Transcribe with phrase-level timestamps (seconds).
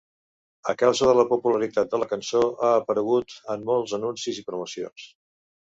[0.71, 5.11] A causa de la popularitat de la cançó, ha aparegut en molts anuncis i promocions.